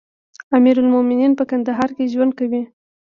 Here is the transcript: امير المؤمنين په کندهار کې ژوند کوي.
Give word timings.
امير 0.57 0.75
المؤمنين 0.83 1.31
په 1.39 1.43
کندهار 1.51 1.89
کې 1.95 2.11
ژوند 2.13 2.31
کوي. 2.39 2.61